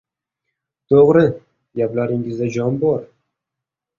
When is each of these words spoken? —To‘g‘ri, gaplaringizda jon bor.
—To‘g‘ri, 0.93 1.21
gaplaringizda 1.81 2.49
jon 2.57 2.79
bor. 2.87 2.99